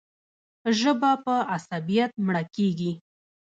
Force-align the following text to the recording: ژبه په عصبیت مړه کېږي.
ژبه 0.79 1.11
په 1.25 1.35
عصبیت 1.55 2.11
مړه 2.25 2.43
کېږي. 2.55 2.91